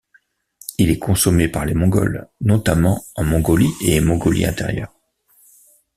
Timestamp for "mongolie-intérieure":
3.99-4.91